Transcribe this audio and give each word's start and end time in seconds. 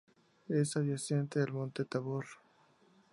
Es 0.49 0.75
adyacente 0.77 1.43
al 1.43 1.53
Monte 1.53 1.85
Tabor. 1.85 2.25